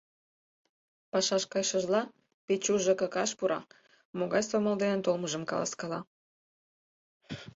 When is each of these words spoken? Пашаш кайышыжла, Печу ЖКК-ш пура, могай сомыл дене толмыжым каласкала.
Пашаш 1.11 1.43
кайышыжла, 1.51 2.01
Печу 2.45 2.73
ЖКК-ш 2.85 3.31
пура, 3.39 3.59
могай 4.17 4.43
сомыл 4.49 4.75
дене 4.81 4.97
толмыжым 5.05 5.43
каласкала. 5.49 5.99